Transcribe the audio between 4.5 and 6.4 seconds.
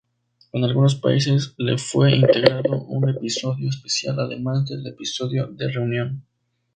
del episodio de reunión.